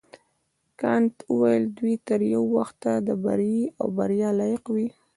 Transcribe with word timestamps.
کانت 0.79 1.15
وویل 1.31 1.63
دوی 1.77 1.95
تر 2.07 2.19
یو 2.33 2.43
وخته 2.57 2.91
د 3.07 3.09
بري 3.23 3.57
او 3.79 3.87
بریا 3.97 4.29
لایق 4.39 4.63
وي. 4.75 4.87